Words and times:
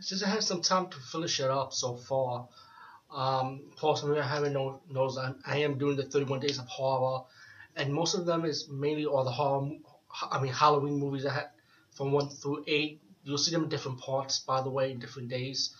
since 0.00 0.22
I 0.22 0.28
have 0.28 0.44
some 0.44 0.62
time 0.62 0.88
to 0.88 0.96
finish 0.98 1.40
it 1.40 1.50
up 1.50 1.72
so 1.72 1.96
far, 1.96 2.48
um, 3.10 3.62
possibly 3.76 4.18
I 4.18 4.26
haven't 4.26 4.52
know, 4.52 4.80
knows 4.90 5.18
I, 5.18 5.32
I 5.46 5.58
am 5.58 5.78
doing 5.78 5.96
the 5.96 6.04
31 6.04 6.40
Days 6.40 6.58
of 6.58 6.66
Horror, 6.66 7.24
and 7.76 7.92
most 7.92 8.14
of 8.14 8.26
them 8.26 8.44
is 8.44 8.68
mainly 8.68 9.06
all 9.06 9.24
the 9.24 9.30
horror, 9.30 9.70
I 10.30 10.40
mean 10.40 10.52
Halloween 10.52 10.98
movies 10.98 11.26
I 11.26 11.32
had 11.34 11.50
from 11.92 12.12
one 12.12 12.28
through 12.28 12.64
eight. 12.66 13.00
You'll 13.24 13.38
see 13.38 13.52
them 13.52 13.64
in 13.64 13.68
different 13.68 14.00
parts, 14.00 14.40
by 14.40 14.62
the 14.62 14.70
way, 14.70 14.90
in 14.90 14.98
different 14.98 15.28
days. 15.28 15.74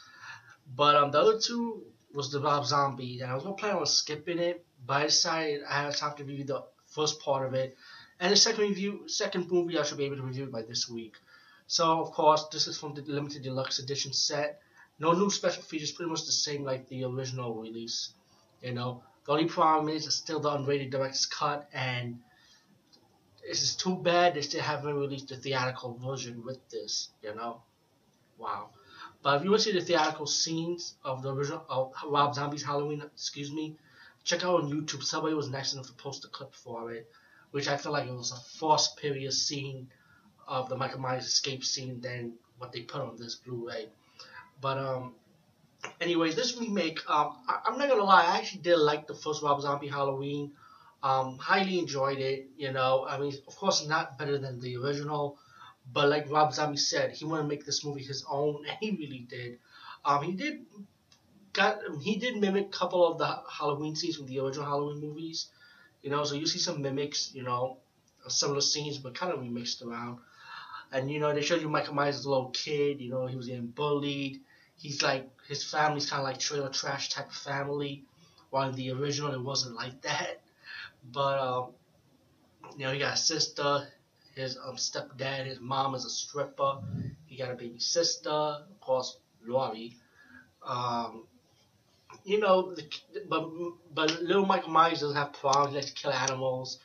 But 0.77 0.95
um, 0.95 1.11
the 1.11 1.21
other 1.21 1.39
two 1.39 1.83
was 2.15 2.31
the 2.31 2.41
Rob 2.41 2.67
Zombie, 2.67 3.21
and 3.21 3.31
I 3.31 3.35
was 3.35 3.43
gonna 3.43 3.57
plan 3.57 3.77
on 3.77 3.87
skipping 3.87 4.39
it, 4.39 4.65
but 4.87 4.95
I 4.95 5.05
decided 5.05 5.63
I 5.69 5.83
had 5.83 5.97
time 5.97 6.17
to 6.17 6.25
review 6.25 6.45
the 6.45 6.65
first 6.87 7.21
part 7.21 7.47
of 7.47 7.55
it, 7.55 7.77
and 8.21 8.33
the 8.33 8.37
second 8.37 8.63
review, 8.63 9.09
second 9.09 9.51
movie, 9.51 9.79
I 9.79 9.83
should 9.83 9.99
be 9.99 10.05
able 10.05 10.17
to 10.17 10.23
review 10.23 10.47
by 10.47 10.63
this 10.63 10.89
week. 10.89 11.17
So 11.67 12.01
of 12.01 12.13
course, 12.13 12.45
this 12.53 12.67
is 12.67 12.79
from 12.79 12.95
the 12.95 13.03
limited 13.03 13.43
deluxe 13.43 13.79
edition 13.79 14.13
set. 14.13 14.61
No 14.99 15.13
new 15.13 15.31
special 15.31 15.63
features, 15.63 15.93
pretty 15.93 16.11
much 16.11 16.27
the 16.27 16.33
same 16.33 16.65
like 16.65 16.89
the 16.89 17.05
original 17.05 17.55
release. 17.55 18.13
You 18.61 18.73
know, 18.73 19.03
the 19.25 19.33
only 19.33 19.47
problem 19.47 19.89
is 19.89 20.07
it's 20.07 20.17
still 20.17 20.41
the 20.41 20.51
unrated 20.51 20.91
director's 20.91 21.27
cut, 21.27 21.69
and 21.73 22.21
this 23.47 23.63
is 23.63 23.75
too 23.75 23.97
bad 23.97 24.35
they 24.35 24.43
still 24.43 24.61
haven't 24.61 24.95
released 24.95 25.29
the 25.29 25.37
theatrical 25.37 25.95
version 25.95 26.45
with 26.45 26.69
this. 26.69 27.11
You 27.23 27.35
know, 27.35 27.63
wow. 28.39 28.71
But 29.23 29.37
if 29.37 29.45
you 29.45 29.51
want 29.51 29.63
to 29.63 29.71
see 29.71 29.79
the 29.79 29.85
theatrical 29.85 30.27
scenes 30.27 30.95
of 31.05 31.23
the 31.23 31.33
original 31.33 31.65
of 31.69 31.93
Rob 32.07 32.35
Zombie's 32.35 32.65
Halloween, 32.65 33.03
excuse 33.03 33.53
me, 33.53 33.77
check 34.25 34.45
out 34.45 34.63
on 34.63 34.71
YouTube. 34.71 35.03
Somebody 35.03 35.35
was 35.35 35.49
nice 35.49 35.73
enough 35.73 35.87
to 35.87 35.93
post 35.93 36.25
a 36.25 36.29
clip 36.29 36.55
for 36.55 36.93
it, 36.93 37.11
which 37.53 37.69
I 37.69 37.77
feel 37.77 37.93
like 37.93 38.09
it 38.09 38.13
was 38.13 38.33
a 38.33 38.59
far 38.59 38.79
period 39.01 39.33
scene 39.33 39.89
of 40.47 40.69
the 40.69 40.77
Michael 40.77 41.01
Myers 41.01 41.27
escape 41.27 41.65
scene 41.65 42.01
than 42.01 42.35
what 42.59 42.73
they 42.73 42.83
put 42.83 43.01
on 43.01 43.17
this 43.17 43.37
Blu-ray. 43.37 43.89
But 44.61 44.79
um, 44.79 45.15
anyways, 46.01 46.37
this 46.37 46.57
remake, 46.57 46.99
um, 47.11 47.37
I, 47.49 47.61
am 47.67 47.79
not 47.79 47.89
gonna 47.89 48.05
lie, 48.05 48.25
I 48.25 48.39
actually 48.39 48.63
did 48.63 48.77
like 48.79 49.07
the 49.07 49.15
first 49.15 49.43
Rob 49.43 49.61
Zombie 49.61 49.89
Halloween. 49.89 50.53
Um, 51.03 51.37
highly 51.39 51.81
enjoyed 51.81 52.19
it. 52.19 52.49
You 52.57 52.73
know, 52.73 53.05
I 53.09 53.19
mean, 53.19 53.33
of 53.49 53.57
course, 53.57 53.87
not 53.87 54.19
better 54.19 54.39
than 54.39 54.61
the 54.61 54.77
original, 54.77 55.37
but 55.93 56.09
like 56.09 56.31
Rob 56.31 56.55
Zombie 56.55 56.77
said, 56.77 57.13
he 57.13 57.25
wanted 57.25 57.43
to 57.43 57.49
make 57.49 57.67
this 57.67 57.85
movie 57.85 58.05
his 58.05 58.25
own, 58.31 58.65
and 58.69 58.79
he 58.81 58.91
really 58.91 59.27
did. 59.29 59.59
Um, 60.05 60.23
he 60.23 60.33
did 60.33 60.65
got 61.53 61.79
he 62.01 62.17
did 62.17 62.37
mimic 62.37 62.67
a 62.67 62.79
couple 62.79 63.07
of 63.07 63.19
the 63.19 63.41
Halloween 63.51 63.95
scenes 63.95 64.17
from 64.17 64.27
the 64.27 64.39
original 64.39 64.67
Halloween 64.67 65.01
movies. 65.01 65.49
You 66.03 66.11
know, 66.11 66.25
so 66.25 66.35
you 66.35 66.47
see 66.47 66.59
some 66.59 66.83
mimics, 66.83 67.33
you 67.35 67.43
know, 67.43 67.79
similar 68.29 68.61
scenes, 68.61 68.99
but 68.99 69.15
kind 69.15 69.33
of 69.33 69.41
remixed 69.41 69.85
around. 69.85 70.19
And 70.93 71.11
you 71.11 71.21
know, 71.21 71.33
they 71.35 71.41
showed 71.43 71.63
you 71.63 71.69
Michael 71.69 71.95
Myers 71.95 72.19
as 72.19 72.25
a 72.27 72.31
little 72.31 72.51
kid. 72.51 73.01
You 73.01 73.11
know, 73.11 73.27
he 73.27 73.37
was 73.37 73.47
getting 73.49 73.69
bullied. 73.69 74.41
He's 74.77 75.03
like 75.03 75.29
his 75.49 75.65
family's 75.65 76.09
kind 76.09 76.21
of 76.21 76.27
like 76.27 76.39
trailer 76.39 76.69
trash 76.69 77.09
type 77.09 77.29
of 77.29 77.35
family, 77.35 78.05
while 78.51 78.69
in 78.69 78.75
the 78.75 78.91
original 78.93 79.33
it 79.33 79.41
wasn't 79.41 79.75
like 79.75 80.03
that. 80.03 80.43
But 81.11 81.39
um, 81.39 81.73
you 82.77 82.85
know, 82.85 82.93
he 82.93 82.99
got 82.99 83.15
a 83.15 83.17
sister. 83.17 83.89
His 84.35 84.59
um, 84.65 84.77
stepdad, 84.77 85.47
his 85.47 85.61
mom 85.61 85.95
is 85.95 86.05
a 86.05 86.11
stripper. 86.11 86.79
He 87.27 87.37
got 87.37 87.51
a 87.51 87.55
baby 87.55 87.79
sister, 87.79 88.31
of 88.31 88.81
course, 88.81 89.19
Laurie. 89.47 89.97
Um, 90.65 91.25
you 92.25 92.39
know, 92.39 92.75
the, 92.75 92.85
but 93.29 93.49
but 93.95 94.23
little 94.23 94.47
Michael 94.47 94.71
Myers 94.71 95.01
doesn't 95.01 95.17
have 95.17 95.33
problems. 95.33 95.71
He 95.71 95.77
likes 95.77 95.91
to 95.91 95.95
kill 95.95 96.13
animals. 96.13 96.79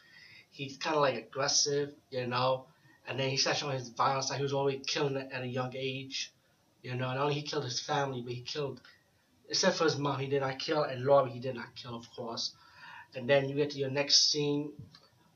He's 0.49 0.77
kind 0.77 0.95
of 0.95 1.01
like 1.01 1.15
aggressive, 1.15 1.93
you 2.09 2.27
know. 2.27 2.65
And 3.07 3.19
then 3.19 3.29
he 3.29 3.37
started 3.37 3.59
showing 3.59 3.77
his 3.77 3.89
violence. 3.89 4.29
Like 4.29 4.37
he 4.37 4.43
was 4.43 4.53
always 4.53 4.81
killing 4.85 5.17
at 5.17 5.41
a 5.41 5.47
young 5.47 5.73
age, 5.75 6.33
you 6.83 6.95
know. 6.95 7.07
Not 7.07 7.17
only 7.17 7.35
he 7.35 7.41
killed 7.41 7.63
his 7.63 7.79
family, 7.79 8.21
but 8.21 8.33
he 8.33 8.41
killed, 8.41 8.81
except 9.49 9.77
for 9.77 9.85
his 9.85 9.97
mom, 9.97 10.19
he 10.19 10.27
did 10.27 10.41
not 10.41 10.59
kill, 10.59 10.83
and 10.83 11.05
Laurie 11.05 11.31
he 11.31 11.39
did 11.39 11.55
not 11.55 11.75
kill, 11.75 11.95
of 11.95 12.05
course. 12.15 12.53
And 13.15 13.29
then 13.29 13.47
you 13.47 13.55
get 13.55 13.71
to 13.71 13.77
your 13.79 13.89
next 13.89 14.31
scene 14.31 14.71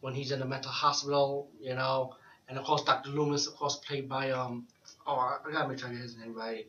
when 0.02 0.14
he's 0.14 0.32
in 0.32 0.40
the 0.40 0.46
mental 0.46 0.72
hospital, 0.72 1.50
you 1.62 1.74
know. 1.74 2.16
And 2.50 2.58
of 2.58 2.66
course, 2.66 2.84
Dr. 2.84 3.10
Loomis, 3.10 3.48
of 3.48 3.56
course, 3.56 3.78
played 3.78 4.10
by 4.10 4.32
um, 4.32 4.68
oh, 5.08 5.16
I 5.16 5.38
gotta 5.52 5.70
make 5.70 5.80
sure 5.80 5.88
I 5.88 5.94
get 5.94 6.02
his 6.02 6.18
name 6.18 6.36
right 6.36 6.68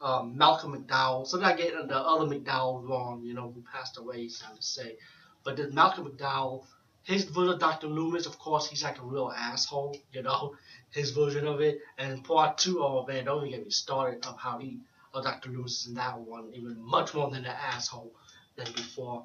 um, 0.00 0.36
Malcolm 0.36 0.74
McDowell. 0.74 1.26
So 1.26 1.42
I 1.42 1.54
get 1.56 1.72
the 1.88 1.96
other 1.96 2.24
McDowell 2.24 2.88
wrong, 2.88 3.22
you 3.24 3.34
know, 3.34 3.52
who 3.54 3.62
passed 3.72 3.98
away, 3.98 4.28
sad 4.28 4.56
to 4.56 4.62
say. 4.62 4.96
But 5.44 5.56
the 5.56 5.70
Malcolm 5.70 6.08
McDowell, 6.08 6.64
his 7.08 7.24
version 7.24 7.54
of 7.54 7.58
Dr. 7.58 7.86
Loomis, 7.86 8.26
of 8.26 8.38
course, 8.38 8.68
he's 8.68 8.84
like 8.84 9.00
a 9.00 9.02
real 9.02 9.32
asshole, 9.34 9.96
you 10.12 10.22
know, 10.22 10.54
his 10.90 11.10
version 11.10 11.46
of 11.46 11.60
it. 11.60 11.80
And 11.96 12.22
part 12.22 12.58
two, 12.58 12.82
oh 12.82 13.06
man, 13.06 13.24
don't 13.24 13.46
even 13.46 13.58
get 13.58 13.64
me 13.64 13.70
started 13.70 14.26
of 14.26 14.38
how 14.38 14.58
he, 14.58 14.78
of 15.14 15.24
Dr. 15.24 15.50
Loomis 15.50 15.86
in 15.86 15.94
that 15.94 16.18
one, 16.20 16.50
even 16.52 16.76
much 16.78 17.14
more 17.14 17.30
than 17.30 17.46
an 17.46 17.56
asshole 17.72 18.12
than 18.56 18.66
before. 18.72 19.24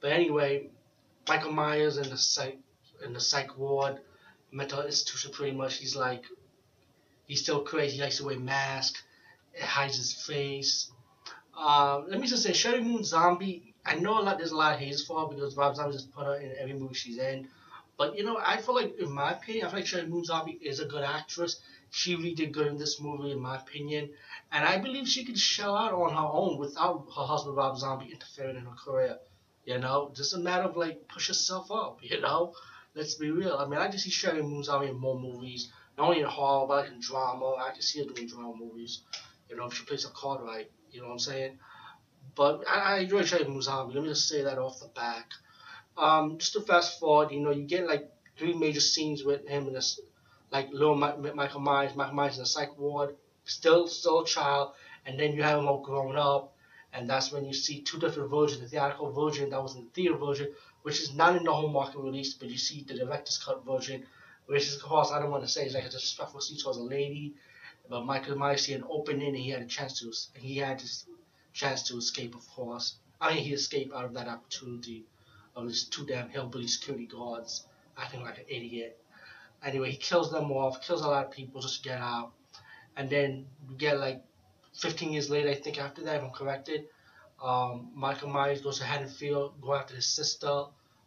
But 0.00 0.12
anyway, 0.12 0.68
Michael 1.26 1.52
Myers 1.52 1.96
in 1.96 2.10
the 2.10 2.18
psych, 2.18 2.58
in 3.02 3.14
the 3.14 3.20
psych 3.20 3.56
ward, 3.56 4.00
mental 4.52 4.82
institution, 4.82 5.32
pretty 5.32 5.56
much. 5.56 5.78
He's 5.78 5.96
like, 5.96 6.24
he's 7.26 7.42
still 7.42 7.62
crazy. 7.62 7.96
He 7.96 8.02
likes 8.02 8.18
to 8.18 8.24
wear 8.24 8.38
masks 8.38 9.02
it 9.54 9.62
hides 9.62 9.96
his 9.96 10.12
face. 10.12 10.90
Uh, 11.56 12.02
let 12.08 12.20
me 12.20 12.26
just 12.26 12.42
say, 12.42 12.50
Sheri 12.50 12.82
Moon 12.82 13.04
Zombie. 13.04 13.73
I 13.86 13.96
know 13.96 14.14
lot. 14.14 14.38
There's 14.38 14.52
a 14.52 14.56
lot 14.56 14.74
of 14.74 14.80
hate 14.80 14.98
for 15.06 15.20
her 15.20 15.34
because 15.34 15.56
Rob 15.56 15.76
Zombie 15.76 15.92
just 15.92 16.12
put 16.12 16.26
her 16.26 16.36
in 16.36 16.52
every 16.58 16.74
movie 16.74 16.94
she's 16.94 17.18
in. 17.18 17.48
But 17.96 18.16
you 18.16 18.24
know, 18.24 18.38
I 18.38 18.56
feel 18.56 18.74
like, 18.74 18.98
in 18.98 19.10
my 19.12 19.32
opinion, 19.32 19.66
I 19.66 19.70
feel 19.70 19.78
like 19.80 19.88
Sheri 19.88 20.08
Moon 20.08 20.24
Zombie 20.24 20.58
is 20.60 20.80
a 20.80 20.86
good 20.86 21.04
actress. 21.04 21.60
She 21.90 22.16
really 22.16 22.34
did 22.34 22.52
good 22.52 22.66
in 22.66 22.76
this 22.76 23.00
movie, 23.00 23.30
in 23.30 23.38
my 23.38 23.56
opinion, 23.56 24.10
and 24.50 24.64
I 24.64 24.78
believe 24.78 25.08
she 25.08 25.24
could 25.24 25.38
shell 25.38 25.76
out 25.76 25.92
on 25.92 26.12
her 26.12 26.28
own 26.40 26.58
without 26.58 27.06
her 27.14 27.22
husband 27.24 27.56
Rob 27.56 27.78
Zombie 27.78 28.10
interfering 28.10 28.56
in 28.56 28.64
her 28.64 28.74
career. 28.84 29.18
You 29.64 29.78
know, 29.78 30.10
just 30.14 30.34
a 30.34 30.38
matter 30.38 30.64
of 30.64 30.76
like 30.76 31.06
push 31.08 31.28
herself 31.28 31.70
up. 31.70 31.98
You 32.02 32.20
know, 32.20 32.54
let's 32.94 33.14
be 33.14 33.30
real. 33.30 33.54
I 33.56 33.66
mean, 33.66 33.78
I 33.78 33.88
just 33.90 34.04
see 34.04 34.10
Sheri 34.10 34.42
Moon 34.42 34.64
Zombie 34.64 34.88
in 34.88 34.96
more 34.98 35.18
movies, 35.18 35.70
not 35.96 36.08
only 36.08 36.20
in 36.20 36.26
horror 36.26 36.66
but 36.66 36.84
like 36.84 36.92
in 36.92 37.00
drama. 37.00 37.54
I 37.54 37.72
just 37.74 37.88
see 37.90 38.00
her 38.04 38.12
doing 38.12 38.26
drama 38.26 38.54
movies. 38.56 39.02
You 39.48 39.56
know, 39.56 39.66
if 39.66 39.74
she 39.74 39.84
plays 39.84 40.04
a 40.04 40.10
card 40.10 40.40
right, 40.42 40.68
you 40.90 41.00
know 41.00 41.06
what 41.06 41.12
I'm 41.12 41.18
saying? 41.20 41.58
But 42.34 42.64
I, 42.68 42.78
I 42.78 42.98
enjoy 43.00 43.22
Sheri 43.22 43.46
Moon 43.46 43.60
Let 43.60 44.02
me 44.02 44.08
just 44.08 44.28
say 44.28 44.42
that 44.42 44.58
off 44.58 44.80
the 44.80 44.88
back. 44.88 45.30
Um, 45.96 46.38
just 46.38 46.54
to 46.54 46.60
fast 46.60 46.98
forward, 46.98 47.30
you 47.30 47.40
know, 47.40 47.50
you 47.50 47.64
get 47.64 47.86
like 47.86 48.10
three 48.36 48.54
major 48.54 48.80
scenes 48.80 49.24
with 49.24 49.46
him 49.46 49.68
in 49.68 49.74
this, 49.74 50.00
like 50.50 50.72
little 50.72 50.96
Michael 50.96 51.60
Myers, 51.60 51.94
Michael 51.94 52.14
Myers 52.14 52.36
in 52.36 52.42
the 52.42 52.46
psych 52.46 52.76
ward, 52.76 53.14
still 53.44 53.86
still 53.86 54.22
a 54.22 54.26
child, 54.26 54.72
and 55.06 55.18
then 55.18 55.32
you 55.32 55.42
have 55.44 55.60
him 55.60 55.68
all 55.68 55.82
grown 55.82 56.16
up, 56.16 56.52
and 56.92 57.08
that's 57.08 57.30
when 57.30 57.44
you 57.44 57.54
see 57.54 57.82
two 57.82 57.98
different 58.00 58.30
versions: 58.30 58.60
the 58.60 58.68
theatrical 58.68 59.12
version 59.12 59.50
that 59.50 59.62
was 59.62 59.76
in 59.76 59.84
the 59.84 59.90
theater 59.90 60.16
version, 60.16 60.52
which 60.82 61.00
is 61.00 61.14
not 61.14 61.36
in 61.36 61.44
the 61.44 61.52
home 61.52 61.72
market 61.72 61.98
release, 61.98 62.34
but 62.34 62.48
you 62.50 62.58
see 62.58 62.82
the 62.82 62.94
director's 62.94 63.38
cut 63.38 63.64
version, 63.64 64.04
which 64.46 64.64
is 64.64 64.76
of 64.76 64.82
course 64.82 65.12
I 65.12 65.20
don't 65.20 65.30
want 65.30 65.44
to 65.44 65.48
say 65.48 65.64
it's 65.64 65.74
like 65.74 65.84
a 65.84 65.90
disrespectful 65.90 66.40
scene 66.40 66.58
towards 66.58 66.78
a 66.78 66.82
lady 66.82 67.34
but 67.88 68.04
Michael 68.06 68.36
Myers 68.36 68.66
had 68.66 68.80
an 68.80 68.86
opening 68.88 69.28
and 69.28 69.36
he 69.36 69.50
had 69.50 69.62
a 69.62 69.66
chance 69.66 70.00
to 70.00 70.10
he 70.40 70.56
had 70.56 70.80
his 70.80 71.06
chance 71.54 71.82
to 71.84 71.96
escape 71.96 72.34
of 72.34 72.46
course. 72.50 72.96
I 73.20 73.34
mean 73.34 73.44
he 73.44 73.54
escaped 73.54 73.94
out 73.94 74.04
of 74.04 74.14
that 74.14 74.28
opportunity 74.28 75.04
of 75.56 75.66
his 75.66 75.84
two 75.84 76.04
damn 76.04 76.28
hillbilly 76.28 76.66
security 76.68 77.06
guards 77.06 77.64
acting 77.96 78.22
like 78.22 78.38
an 78.38 78.44
idiot. 78.48 78.98
Anyway, 79.64 79.90
he 79.92 79.96
kills 79.96 80.30
them 80.30 80.50
off, 80.52 80.82
kills 80.86 81.02
a 81.02 81.08
lot 81.08 81.24
of 81.26 81.30
people 81.32 81.60
just 81.60 81.82
to 81.82 81.88
get 81.88 81.98
out. 82.00 82.32
And 82.96 83.08
then 83.08 83.46
we 83.68 83.76
get 83.76 83.98
like 83.98 84.22
15 84.74 85.12
years 85.12 85.30
later, 85.30 85.48
I 85.48 85.54
think 85.54 85.80
after 85.80 86.02
that, 86.04 86.16
if 86.16 86.22
I'm 86.24 86.30
corrected, 86.30 86.86
Um, 87.42 87.90
Michael 87.94 88.30
Myers 88.30 88.62
goes 88.62 88.78
to 88.78 88.84
Haddonfield, 88.84 89.60
go 89.60 89.74
after 89.74 89.94
his 89.94 90.06
sister, 90.06 90.66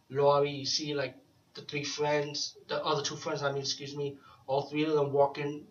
Laurie. 0.09 0.51
You 0.51 0.65
see 0.65 0.93
like 0.93 1.15
the 1.55 1.61
three 1.61 1.83
friends, 1.83 2.55
the 2.67 2.83
other 2.85 3.01
two 3.03 3.15
friends. 3.15 3.41
I 3.43 3.51
mean, 3.51 3.61
excuse 3.61 3.95
me, 3.95 4.17
all 4.45 4.63
three 4.63 4.85
of 4.85 4.93
them 4.93 5.11
walking, 5.11 5.65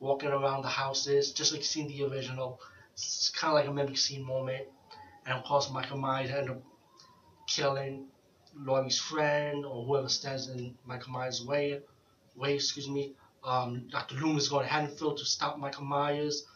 walking 0.00 0.30
around 0.30 0.62
the 0.62 0.68
houses, 0.68 1.32
just 1.32 1.52
like 1.52 1.64
seeing 1.64 1.88
the 1.88 2.04
original. 2.04 2.60
It's 2.96 3.28
kind 3.28 3.50
of 3.50 3.56
like 3.56 3.68
a 3.68 3.72
mimic 3.72 3.98
scene 3.98 4.24
moment. 4.24 4.68
And 5.26 5.36
of 5.36 5.44
course, 5.44 5.70
Michael 5.70 5.98
Myers 5.98 6.30
end 6.30 6.48
up 6.48 6.62
killing 7.46 8.06
Laurie's 8.58 8.98
friend 8.98 9.66
or 9.66 9.84
whoever 9.84 10.08
stands 10.08 10.48
in 10.48 10.74
Michael 10.86 11.12
Myers' 11.12 11.44
way. 11.44 11.80
Way, 12.36 12.54
excuse 12.54 12.88
me. 12.88 13.12
Um, 13.44 13.88
Dr. 13.90 14.16
Loomis 14.16 14.48
going 14.48 14.66
to 14.66 14.72
Haddonfield 14.72 15.18
to 15.18 15.26
stop 15.26 15.58
Michael 15.58 15.84
Myers. 15.84 16.46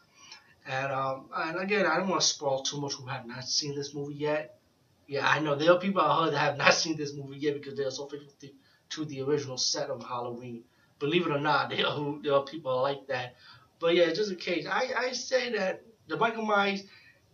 And 0.67 0.93
um, 0.93 1.29
and 1.37 1.59
again, 1.59 1.85
I 1.85 1.99
don't 1.99 2.09
want 2.09 2.23
to 2.23 2.27
spoil 2.27 2.63
too 2.63 2.81
much 2.81 2.95
who 2.95 3.07
have 3.07 3.27
not 3.27 3.45
seen 3.45 3.75
this 3.75 3.95
movie 3.95 4.15
yet. 4.15 4.59
Yeah, 5.07 5.29
I 5.29 5.41
know 5.41 5.57
there 5.57 5.73
are 5.73 5.79
people 5.79 6.01
out 6.01 6.23
here 6.23 6.33
that 6.33 6.39
have 6.39 6.57
not 6.57 6.73
seen 6.83 6.97
this 6.97 7.13
movie 7.13 7.39
yet 7.39 7.55
because 7.55 7.75
they're 7.75 7.91
so 7.91 8.07
faithful 8.07 8.49
to 8.91 9.05
the 9.05 9.21
original 9.21 9.59
set 9.59 9.91
of 9.91 10.03
Halloween. 10.03 10.65
Believe 10.99 11.27
it 11.27 11.33
or 11.33 11.41
not, 11.41 11.69
there 11.77 11.87
are, 11.87 12.15
there 12.23 12.35
are 12.35 12.45
people 12.45 12.81
like 12.81 13.07
that. 13.09 13.35
But 13.79 13.95
yeah, 13.95 14.13
just 14.13 14.31
in 14.31 14.37
case, 14.37 14.67
I, 14.67 14.91
I 14.97 15.13
say 15.13 15.53
that 15.53 15.83
the 16.11 16.17
Michael 16.17 16.45
Myers, 16.45 16.85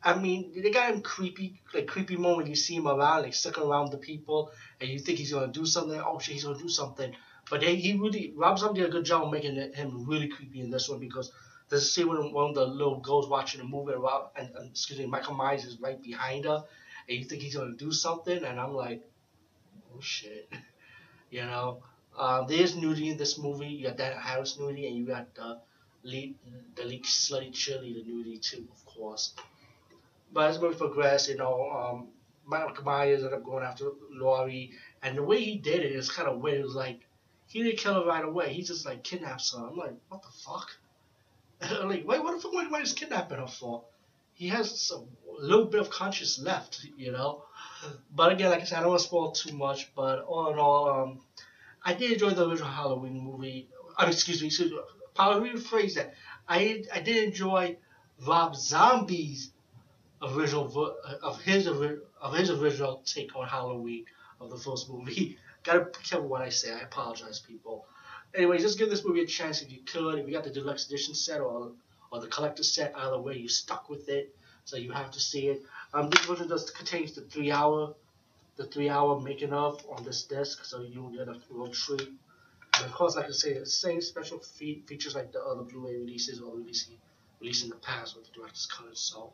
I 0.03 0.17
mean, 0.19 0.53
they 0.63 0.71
got 0.71 0.95
him 0.95 1.01
creepy, 1.03 1.61
like 1.75 1.89
creepy 1.89 2.17
moment. 2.17 2.49
You 2.49 2.55
see 2.55 2.77
him 2.77 2.87
around, 2.87 3.23
like 3.23 3.35
sucking 3.35 3.65
around 3.65 3.91
the 3.91 3.99
people, 3.99 4.53
and 4.81 4.89
you 4.89 4.99
think 4.99 5.19
he's 5.19 5.33
gonna 5.33 5.49
do 5.49 5.67
something. 5.67 6.01
Oh 6.01 6.19
shit, 6.19 6.35
he's 6.35 6.45
gonna 6.45 6.59
do 6.59 6.69
something. 6.69 7.15
But 7.51 7.61
they, 7.61 7.77
he 7.77 7.95
really, 7.95 8.33
Rob 8.37 8.59
Zombie 8.59 8.81
did 8.81 8.91
a 8.91 8.93
good 8.93 9.05
job 9.05 9.25
of 9.25 9.33
making 9.33 9.57
it, 9.57 9.75
him 9.75 10.07
really 10.07 10.29
creepy 10.29 10.61
in 10.61 10.71
this 10.71 10.89
one 10.89 11.01
because 11.01 11.33
a 11.71 11.81
scene 11.81 12.09
when 12.09 12.33
one 12.33 12.51
of 12.51 12.55
the 12.55 12.67
little 12.67 13.01
girls 13.01 13.29
watching 13.29 13.61
the 13.61 13.67
movie, 13.67 13.93
and, 13.93 14.03
Rob, 14.03 14.31
and, 14.37 14.49
and 14.55 14.71
excuse 14.71 15.01
me, 15.01 15.07
Michael 15.07 15.35
Myers 15.35 15.65
is 15.65 15.81
right 15.81 16.01
behind 16.01 16.45
her, 16.45 16.65
and 17.09 17.19
you 17.19 17.25
think 17.25 17.43
he's 17.43 17.57
gonna 17.57 17.75
do 17.75 17.91
something, 17.91 18.45
and 18.45 18.61
I'm 18.61 18.75
like, 18.75 19.03
oh 19.95 20.01
shit, 20.01 20.49
you 21.31 21.43
know. 21.43 21.83
Um, 22.19 22.47
there's 22.49 22.75
nudity 22.75 23.11
in 23.11 23.19
this 23.19 23.37
movie. 23.37 23.67
You 23.67 23.89
got 23.89 23.99
that 23.99 24.17
Harris 24.17 24.59
nudity, 24.59 24.87
and 24.87 24.97
you 24.97 25.05
got 25.05 25.35
the 25.35 25.59
lead, 26.07 26.35
the 26.77 26.83
slutty 26.83 27.53
cheerleader 27.53 28.07
nudity 28.07 28.39
too, 28.39 28.67
of 28.73 28.87
course. 28.87 29.35
But 30.33 30.51
as 30.51 30.59
we 30.59 30.75
progress, 30.75 31.29
you 31.29 31.37
know, 31.37 31.71
um, 31.71 32.09
Michael 32.45 32.85
Myers 32.85 33.23
ended 33.23 33.35
up 33.35 33.45
going 33.45 33.65
after 33.65 33.91
Laurie, 34.11 34.73
and 35.03 35.17
the 35.17 35.23
way 35.23 35.43
he 35.43 35.57
did 35.57 35.81
it 35.81 35.93
is 35.93 36.11
kind 36.11 36.29
of 36.29 36.41
weird. 36.41 36.61
It 36.61 36.65
was 36.65 36.75
like 36.75 37.01
he 37.47 37.63
didn't 37.63 37.79
kill 37.79 37.95
her 37.95 38.07
right 38.07 38.25
away. 38.25 38.53
He 38.53 38.63
just 38.63 38.87
like 38.87 39.03
kidnaps 39.03 39.55
her. 39.55 39.67
I'm 39.67 39.77
like, 39.77 39.95
what 40.09 40.23
the 40.23 40.29
fuck? 40.45 40.71
like, 41.85 42.07
wait, 42.07 42.23
what 42.23 42.35
the 42.35 42.41
fuck? 42.41 42.71
Why 42.71 42.81
just 42.81 42.97
kidnapping 42.97 43.39
her 43.39 43.47
for? 43.47 43.85
He 44.35 44.49
has 44.49 44.93
a 44.95 45.43
little 45.43 45.65
bit 45.65 45.81
of 45.81 45.91
conscience 45.91 46.39
left, 46.39 46.87
you 46.97 47.13
know. 47.13 47.43
But 48.15 48.33
again, 48.33 48.51
like 48.51 48.61
I 48.61 48.65
said, 48.65 48.79
I 48.79 48.81
don't 48.81 48.91
want 48.91 49.01
to 49.01 49.07
spoil 49.07 49.33
too 49.33 49.57
much. 49.57 49.95
But 49.95 50.21
all 50.25 50.53
in 50.53 50.59
all, 50.59 50.89
um, 50.91 51.21
I 51.85 51.95
did 51.95 52.13
enjoy 52.13 52.31
the 52.31 52.49
original 52.49 52.69
Halloween 52.69 53.19
movie. 53.19 53.69
I 53.97 54.05
mean, 54.05 54.13
excuse 54.13 54.41
me, 54.41 54.49
excuse 54.49 54.73
me. 54.73 54.79
I'll 55.19 55.41
rephrase 55.41 55.95
that. 55.95 56.15
I 56.49 56.85
I 56.93 57.01
did 57.01 57.25
enjoy 57.25 57.77
Rob 58.27 58.55
Zombie's 58.55 59.51
original 60.23 60.97
of 61.23 61.41
his 61.43 61.67
of 61.67 62.35
his 62.35 62.51
original 62.51 63.03
take 63.05 63.35
on 63.37 63.47
Halloween 63.47 64.05
of 64.41 64.51
the 64.51 64.59
first 64.59 64.89
movie. 64.91 65.39
Gotta 65.65 65.87
be 65.87 65.93
careful 66.05 66.29
what 66.29 66.43
I 66.43 66.51
say. 66.51 66.73
I 66.73 66.81
apologize, 66.81 67.41
people. 67.41 67.87
Anyway, 68.35 68.59
just 68.59 68.79
give 68.79 68.91
this 68.91 69.05
movie 69.05 69.23
a 69.23 69.27
chance 69.27 69.63
if 69.63 69.73
you 69.73 69.81
could. 69.85 70.19
If 70.19 70.27
you 70.27 70.33
got 70.33 70.45
the 70.45 70.51
deluxe 70.51 70.87
edition 70.87 71.15
set 71.15 71.41
or 71.41 71.73
or 72.13 72.21
the 72.21 72.29
collector 72.29 72.63
set, 72.63 72.93
either 72.97 73.21
way, 73.21 73.37
you're 73.37 73.49
stuck 73.49 73.89
with 73.91 74.09
it. 74.09 74.35
So 74.65 74.77
you 74.77 74.93
have 74.93 75.11
to 75.13 75.21
see 75.21 75.49
it. 75.49 75.63
Um, 75.93 76.11
this 76.11 76.25
version 76.25 76.49
does 76.49 76.71
contains 76.71 77.13
the 77.13 77.23
three 77.23 77.51
hour 77.51 77.95
the 78.57 78.65
three 78.65 78.89
hour 78.89 79.21
making 79.21 79.53
of 79.53 79.85
on 79.91 80.03
this 80.05 80.25
disc, 80.25 80.65
so 80.65 80.81
you'll 80.81 81.11
get 81.11 81.29
a 81.29 81.37
real 81.51 81.69
treat. 81.69 82.09
Of 82.85 82.93
course, 82.93 83.17
like 83.17 83.27
I 83.27 83.31
say, 83.31 83.55
the 83.59 83.67
same 83.67 84.01
special 84.01 84.39
fe- 84.39 84.83
features 84.87 85.15
like 85.15 85.33
the 85.33 85.43
other 85.43 85.63
Blu-ray 85.63 85.97
releases 85.97 86.41
or 86.41 86.55
releasing 86.57 86.95
released 87.41 87.65
in 87.65 87.71
the 87.71 87.77
past 87.77 88.17
with 88.17 88.27
the 88.27 88.33
director's 88.33 88.67
cut. 88.67 88.87
and 88.87 88.97
So, 88.97 89.33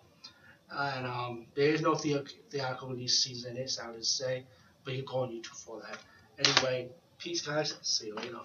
and 0.71 1.07
um, 1.07 1.47
there 1.55 1.69
is 1.71 1.81
no 1.83 1.95
the- 1.95 2.25
theatrical 2.51 2.89
release 2.91 3.23
season 3.23 3.57
in 3.57 3.63
it, 3.65 3.79
I 3.83 3.91
would 3.91 4.05
say, 4.05 4.45
but 4.85 4.95
you 4.95 5.03
can 5.03 5.13
go 5.13 5.19
on 5.21 5.31
YouTube 5.31 5.57
for 5.65 5.81
that. 5.83 5.99
Anyway, 6.39 6.91
peace, 7.19 7.43
guys. 7.47 7.77
See 7.83 8.09
you 8.09 8.15
later. 8.17 8.41